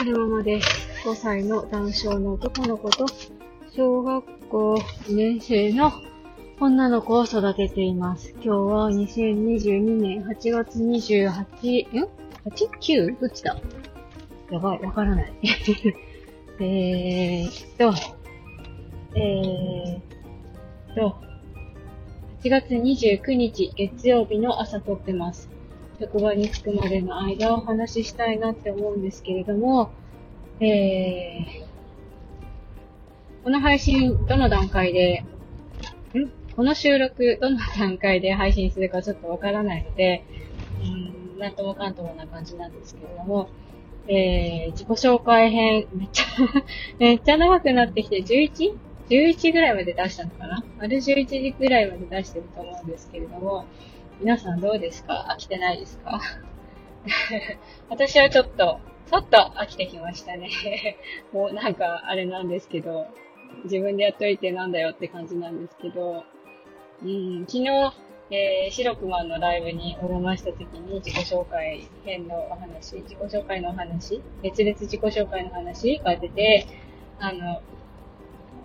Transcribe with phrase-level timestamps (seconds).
[0.00, 0.88] はるままです。
[1.04, 3.04] 5歳の男性の男の子と、
[3.76, 5.92] 小学校2年生の
[6.58, 8.30] 女の子を育てています。
[8.36, 12.08] 今日は2022年8月28、ん
[12.48, 13.20] ?8?9?
[13.20, 13.60] どっちだ？
[14.50, 15.34] やばい、わからない。
[16.60, 17.92] えーっと、
[19.18, 21.16] えーっと、
[22.42, 25.59] 8月29日月曜日の朝撮ってます。
[26.00, 29.90] 職場に着くまでの間お話ししたいなって思うんですけれども、
[30.58, 35.26] えー、この配信どの段階で、
[36.14, 36.30] ん？
[36.56, 40.24] この収録どの段階で配信するかちょっとわからないので、
[40.82, 43.50] うん、なんともかんともな感じなんですけれども、
[44.08, 46.24] えー、自己紹介編、めっちゃ
[46.98, 50.64] めっちゃ長くなってきて、11?11 ぐらいまで出したのかな？
[50.78, 53.66] あれ11時ぐらいまで出してると思うんですけれども、
[54.20, 55.28] 皆さんどうですか？
[55.30, 56.20] 飽きてないですか？
[57.88, 58.78] 私はちょっと、
[59.10, 60.50] ちょっと飽きてきましたね。
[61.32, 63.06] もうなんかあれなんですけど、
[63.64, 66.24] 自分でやっといてなんだよって感じなんですけど、
[67.02, 67.68] うん、昨日、
[68.30, 76.66] えー、シロクマンのライブにお邪魔した時に自己紹介編のお話、自己紹介のお話、熱烈自己紹介の話が出て、
[77.18, 77.60] あの、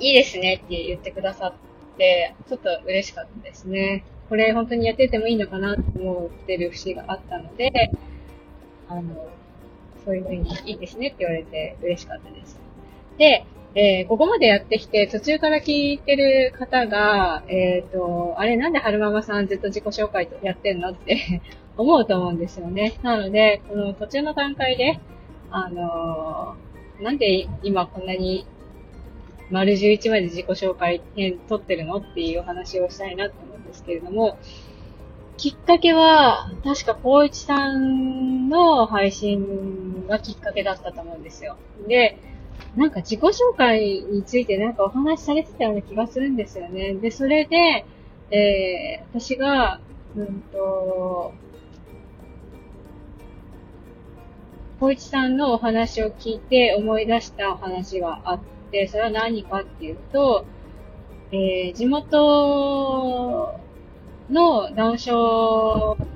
[0.00, 1.71] いいですねって言ってくださって、
[2.48, 4.04] ちょっと嬉しかったですね。
[4.28, 7.90] これ本当にやっててもいいのかなって思ってる節があったので、
[8.88, 9.28] あの、
[10.04, 12.58] そういうふうにいいですねって言われて嬉しかったです。
[13.18, 21.40] で、えー、ここまでやってきて、途中から聞いてる方が、えっ、ー、と、あれなんで春ママさんずっと自己紹介やってんのって
[21.78, 22.94] 思うと思うんですよね。
[23.02, 24.98] なので、この途中の段階で、
[25.50, 28.46] あのー、なんで今こんなに
[29.52, 34.38] 丸11まで自己紹介編撮ってるのっていうお話をしたいなと思うんですけれども、
[35.36, 41.56] きっかけは、確か光一さんの配信がきっかけだったと思うんですよ。
[41.86, 42.18] で、
[42.76, 46.94] なんか自己紹介についてなんかお話しされてたような気がするんですよね。
[46.94, 47.84] で、それで、
[48.30, 49.80] えー、私が、
[50.16, 51.34] うんと、
[54.78, 58.40] 光一さんのお話を聞いて思い出したお話があっ
[58.72, 60.44] て、それは何かっていうと、
[61.30, 63.54] えー、地元
[64.28, 65.12] の男性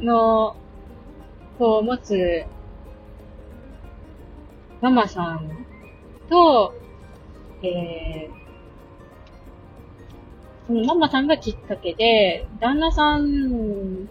[0.04, 0.56] の
[1.58, 2.44] 子を持つ
[4.80, 5.66] ママさん
[6.28, 6.74] と、
[7.62, 8.32] えー、
[10.66, 14.08] そのママさんがきっかけで、旦那さん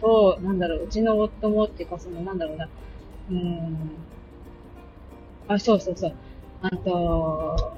[0.00, 2.68] と、なんだろう、うちの夫もっていうか、その、なんだろうな、
[3.30, 3.90] うん、
[5.48, 6.14] あ、そうそうそう、
[6.62, 7.74] あと、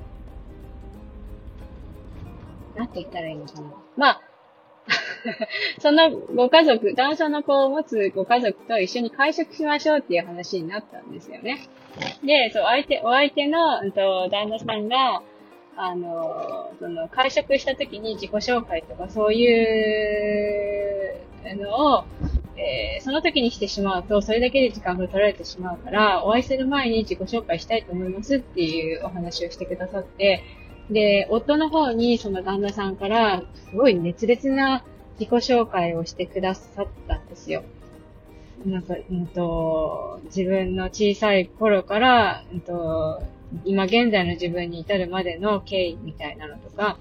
[2.76, 3.72] なんて言ったらいいのかな。
[3.96, 4.20] まあ、
[5.80, 11.68] そのご家族、男性の子を持つご家族と一緒に会食しましょうっていう話になったんですよね。
[12.24, 15.22] で、そう、相手、お相手の、うんと、旦那さんが、
[15.76, 19.54] あの、その、会食した時に自己紹介とかそうい
[21.14, 22.04] うのを、
[22.68, 30.42] えー、その時にしてしまうと、それだけで時間が取られてしまうから、お会いする前に自己紹介したいと思いますっていうお話をしてくださって、
[30.90, 34.84] で、夫の方にその旦那さんから、すごい熱烈な
[35.18, 37.62] 自己紹介をしてくださったんですよ。
[38.64, 43.22] なんか、うんと、自分の小さい頃から、うんと、
[43.64, 46.98] 今現在の自分に至るまでの経緯みたいなのとか、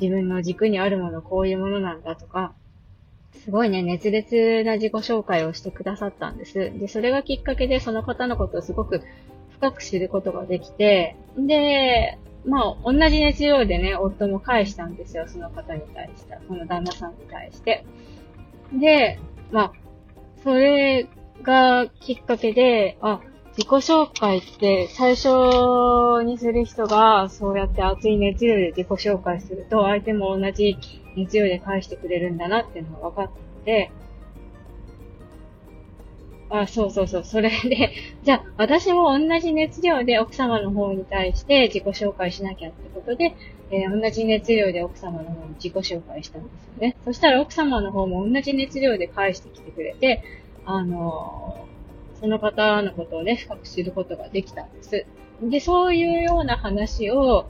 [0.00, 2.54] 自分の軸にあるものこういうものなんだとか、
[3.44, 6.54] すごいね、熱烈な自己紹介をしてくださったんです。
[6.54, 9.02] で、それがきっかけでその方のことをすごく
[9.50, 17.84] 深く知ることができて、で、まあ、同じ熱量でね、夫も返したんですよ、その方に対して、その旦那さんに対して。
[18.72, 19.18] で、
[19.50, 19.72] まあ、
[20.42, 21.08] それ
[21.42, 23.20] がきっかけで、あ、
[23.56, 25.28] 自己紹介って最初
[26.24, 30.76] にする人がそうやって熱い熱量で自己紹介すると相手も同じ
[31.16, 33.90] 熱量で返してくれるんだなっていうのが分かったので、
[36.48, 37.24] あ、そうそうそう。
[37.24, 37.92] それで、
[38.22, 43.34] じゃあ、私も同じ熱量で奥様の方に対して自己紹介しなきゃってことで、
[43.70, 46.96] えー、同じ熱量で奥様の方に自己紹介したんですよね。
[47.04, 50.22] そしたら奥様の方も同じ熱量で返してきてくれて、
[50.64, 51.66] あの、
[52.20, 55.06] その方のことをね、深く知ることができたんです。
[55.42, 57.46] で、そういうような話を、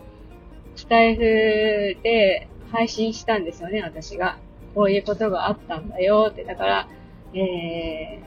[0.74, 1.20] スタイフ
[2.02, 4.38] で配信したんですよね、私が。
[4.74, 6.44] こういうことがあったんだよって。
[6.44, 6.88] だから、
[7.32, 8.20] え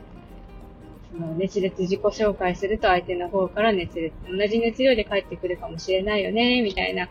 [1.14, 7.10] ー、その熱烈自己紹介すると相手の方から熱烈、同じ熱量で返ってくるかもしれないよね、みたいな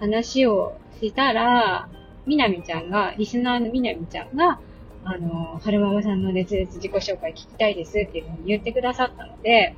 [0.00, 1.88] 話をしたら、
[2.26, 4.60] みなみちゃんが、リスナーのみなみちゃんが、
[5.04, 9.74] あの、はるままさんの熱烈自己紹介聞きたいですっていうふうに言ってくださったので、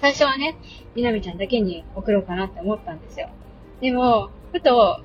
[0.00, 0.56] 最初はね、
[0.94, 3.28] みなみちゃんだけに送ろうかなって思ったんですよ。
[3.80, 5.00] でも、ふと、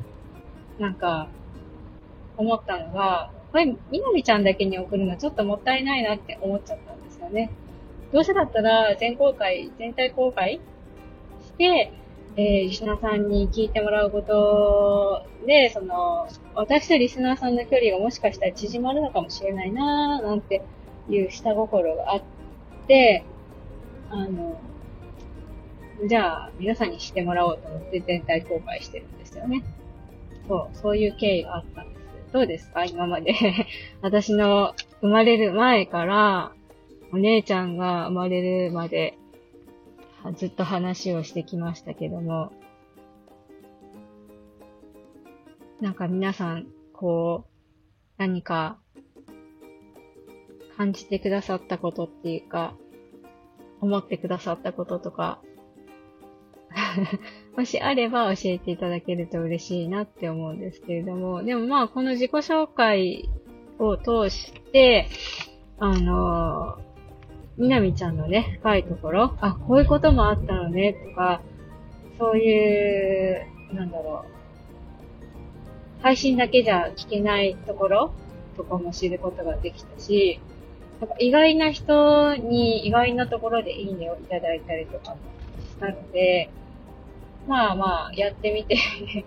[0.79, 1.27] なんか、
[2.37, 7.51] 思ったのが、これ、みなみちゃんだけに送るのちょっともったいないなって思っちゃったんですよね。
[8.13, 10.61] どうせだったら全公開、全体公開
[11.41, 11.91] して、
[12.37, 20.61] えー、リスナーさんに聞いてもらうことで、その、私とリスナーさんの距離がもしかしたら縮まるのかもしれないなーなんて
[21.09, 22.21] いう下心があっ
[22.87, 23.23] て、
[24.09, 24.59] あの、
[26.07, 29.63] じゃあ、皆さんに知ってもらおうと思って全体公開してるんですよね。
[30.47, 32.05] そう、そういう経緯があったんです。
[32.33, 32.83] どうですか？
[32.83, 33.33] 今まで
[34.01, 36.51] 私の生まれる前から、
[37.13, 39.17] お姉ちゃんが生まれるまで、
[40.33, 42.51] ずっと話をしてきましたけども、
[45.81, 47.49] なんか皆さん、こう、
[48.17, 48.79] 何か
[50.77, 52.75] 感じてくださったことっていうか、
[53.81, 55.41] 思ってくださったこととか、
[57.55, 63.29] もしあれば教えていただけると嬉しいなって思うんですけれども、でもまあこの自己紹介
[63.79, 65.07] を通して、
[65.77, 66.77] あの
[67.57, 71.41] みなみちゃんのね、深いところ、あ、こういうこともあったのね、とか、
[72.17, 74.25] そういう、なんだろ
[75.99, 78.11] う、配信だけじゃ聞けないところ
[78.57, 80.41] とかも知ることができたし、
[80.99, 85.17] なんか意外な人に意外なところでいいねをいただいたりとかも
[85.69, 86.49] したので、
[87.47, 88.77] まあまあ、やってみて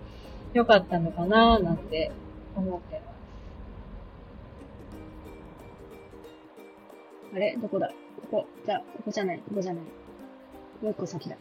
[0.52, 2.10] よかったのかななんて
[2.56, 3.00] 思ってま
[7.31, 7.36] す。
[7.36, 7.56] あれ？
[7.56, 7.90] どこだ？
[8.30, 8.46] ここ。
[8.64, 9.82] じゃあ、ここじゃない、ここじゃない。
[10.82, 11.36] もう一個先だ。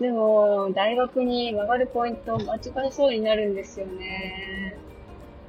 [0.00, 4.78] でも、大学に曲がるポイント間違えそうになるんですよね。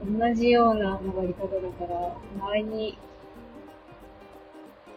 [0.06, 2.98] 同じような曲がり方だから、前に、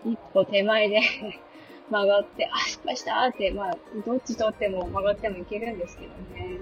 [0.04, 1.00] 一歩手前で
[1.90, 6.58] 曲がって、あ、失敗したって、まあ、どっちとっても曲がってもいけるんですけどね。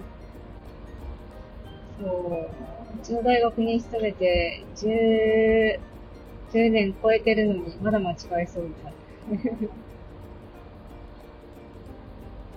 [2.00, 3.00] そう。
[3.00, 5.80] うちの大学に勤めて、10、
[6.52, 8.92] 10年超えてるのに、まだ間違えそうにな。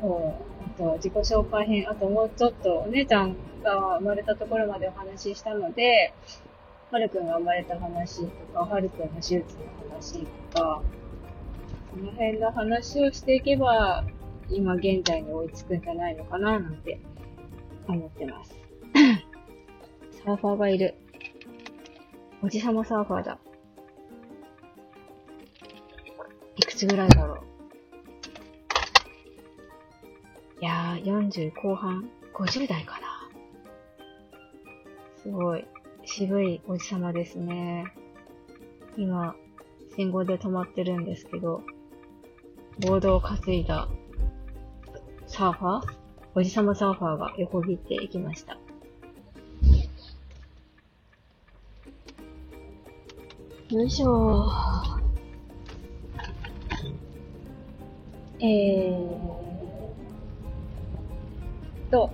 [0.02, 0.34] そう。
[0.66, 1.90] あと、自己紹介編。
[1.90, 6.14] あともうちょっと、お姉ちゃんが生まれたところまでお話ししたので、
[6.92, 10.20] はるくんが生まれた話とか、はるくんの手術の話
[10.52, 10.82] とか、
[11.92, 14.04] この辺の話をしていけば、
[14.50, 17.00] 今現在に追いつくんじゃないのかななんて
[17.88, 18.54] 思ってます。
[20.24, 20.96] サーファーがいる。
[22.44, 23.40] おじさまサーファーだ。
[26.74, 27.38] いつぐらいだろう？
[30.60, 33.30] いやー、40後半、50代かな。
[35.22, 35.66] すごい、
[36.04, 37.94] 渋いおじさまですね。
[38.98, 39.36] 今、
[39.96, 41.62] 信号で止まってるんですけど、
[42.80, 43.88] ボードを担いだ
[45.28, 45.94] サーファー？
[46.34, 48.58] おじさまサーファーが横切っていきました。
[53.70, 54.93] よいしょー
[58.46, 59.44] えー
[61.90, 62.12] と、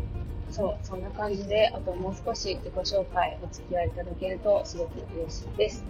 [0.51, 5.83] そう、そんな感じで、あともう少し自己紹介お付き合いいただけるとすごく嬉しいです。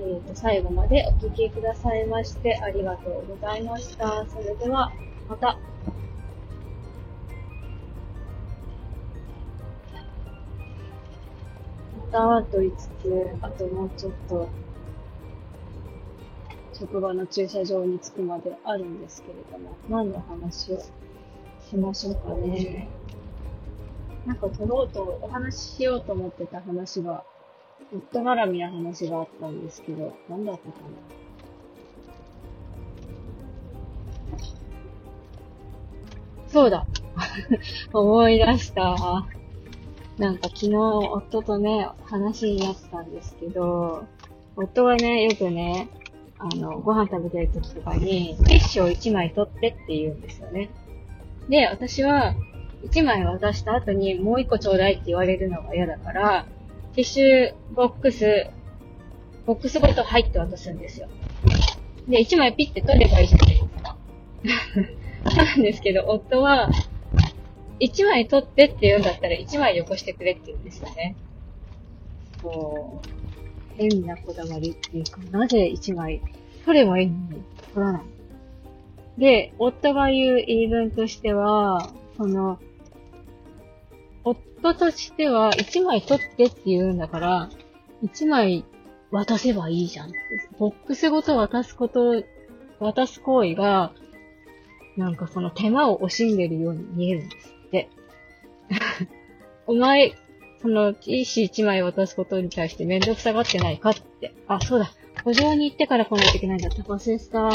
[0.00, 4.26] えー、と最後までお聴きくださいましてありがとうございました。
[4.26, 4.90] それでは、
[5.28, 5.58] また。
[12.12, 14.48] またと言いつつ、あともうちょっと、
[16.78, 22.88] 職場の駐車場に着くまであるんですけれども、何の話をしましょうかね。
[24.26, 27.24] なんか撮ろうと、お話ししようと思ってた話が、
[27.94, 31.26] 夫絡みな話があったんですけど、なんだったかな。
[36.48, 36.86] そうだ
[37.92, 39.26] 思い出した。
[40.18, 44.04] なんか昨日夫とね、話になったんですけど、
[44.56, 45.88] 夫はね、よくね、
[46.38, 50.70] あの、ご飯食べてる時とかに、ティッシュを1枚取ってって言うんですよね。
[51.48, 52.34] で、私は、
[52.84, 56.46] 1枚渡した後にもう1個ちょうだいって言われるのが嫌だから、
[56.94, 58.50] ティッシュボックス、
[59.46, 61.08] ボックスごと入って渡すんですよ。
[62.08, 63.96] で、1枚ピッて取ればいいじゃないですか。
[65.44, 66.70] なんですけど、夫は、
[67.80, 71.16] 1枚取ってって言うんだったら1枚よこしてくれって言うんですよね。
[72.42, 73.25] そう。
[73.76, 76.20] 変なこだわりっていうか、なぜ1枚
[76.64, 77.12] 取ればいいの？
[77.12, 77.42] に
[77.74, 78.02] 取らない
[79.18, 82.58] で、夫が言う言い分としては、その、
[84.24, 87.50] 夫としては、1枚取ってって言うんだから、
[88.04, 88.64] 1枚
[89.10, 90.12] 渡せばいいじゃん。
[90.58, 92.22] ボックスごと渡すこと、
[92.78, 93.92] 渡す行為が、
[94.96, 97.88] なんかその手間を惜しんでるように見えるんですって。
[99.66, 100.14] お前、
[100.60, 104.34] その、いいし1枚渡すことに対してめんどくさがってないかって。
[104.48, 104.90] あ、そうだ。
[105.24, 106.82] 補助に行ってから来ないといけないんだった。
[106.82, 107.50] 忘れてた。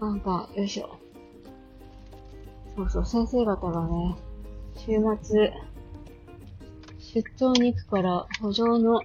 [0.00, 0.98] なんか、よいしょ。
[2.76, 4.16] そうそう、先生方がね、
[4.76, 5.52] 週末、
[7.14, 9.00] 出張に行くから、補助の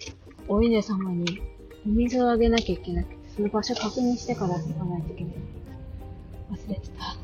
[0.47, 1.41] お稲様に
[1.85, 5.33] お水をあげなきゃいけなくて、その場所確認してから行かないといけない。
[6.51, 7.20] 忘れてた。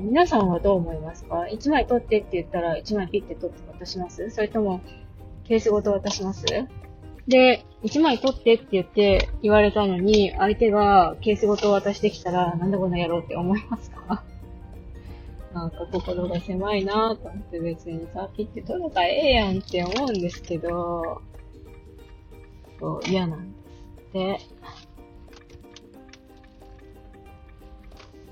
[0.00, 4.30] 皆さんはどう思いますか ?1 枚取ってって言ったら1枚ピッて取って渡します？
[4.30, 4.80] それとも
[5.44, 6.44] ケースごと渡します？
[7.26, 14.24] で、1枚取ってって言って言われたのに、相手がケースごと渡してきたら、なんでこんなやろうって思いますか？
[15.54, 21.22] なんか心が狭いなぁと思って別にさ、ピッて取れたらええやんって思うんですけど、
[22.80, 23.66] そう、嫌なんです
[24.02, 24.40] って。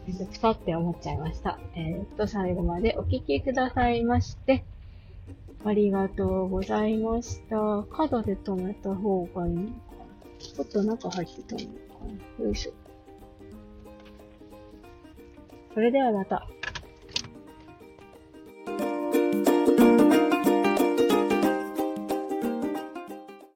[0.07, 1.59] めんどくさって思っちゃいました。
[1.75, 4.65] え、っと、最後までお聞きくださいまして、
[5.65, 7.85] ありがとうございました。
[7.91, 10.05] 角で止めた方がいいのかな
[10.39, 11.67] ちょっと中入ってたのか
[12.39, 12.73] なよいしょ。
[15.75, 16.47] それではまた。